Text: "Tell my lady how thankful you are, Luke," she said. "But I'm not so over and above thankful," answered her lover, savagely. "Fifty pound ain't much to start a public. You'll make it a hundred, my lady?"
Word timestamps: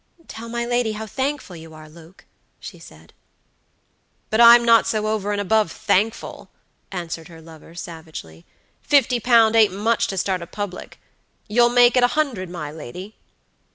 "Tell 0.27 0.49
my 0.49 0.65
lady 0.65 0.93
how 0.93 1.05
thankful 1.05 1.55
you 1.55 1.75
are, 1.75 1.87
Luke," 1.87 2.25
she 2.59 2.79
said. 2.79 3.13
"But 4.31 4.41
I'm 4.41 4.65
not 4.65 4.87
so 4.87 5.05
over 5.05 5.31
and 5.31 5.39
above 5.39 5.71
thankful," 5.71 6.49
answered 6.91 7.27
her 7.27 7.39
lover, 7.39 7.75
savagely. 7.75 8.43
"Fifty 8.81 9.19
pound 9.19 9.55
ain't 9.55 9.71
much 9.75 10.07
to 10.07 10.17
start 10.17 10.41
a 10.41 10.47
public. 10.47 10.99
You'll 11.47 11.69
make 11.69 11.95
it 11.95 12.03
a 12.03 12.07
hundred, 12.17 12.49
my 12.49 12.71
lady?" 12.71 13.15